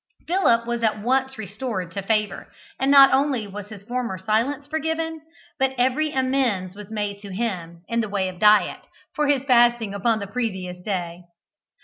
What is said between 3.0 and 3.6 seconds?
only